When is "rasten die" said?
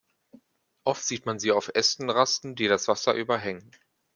2.09-2.67